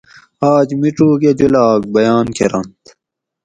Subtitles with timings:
[0.53, 2.81] آج میڄوک اۤ جولاگ بیان کرنت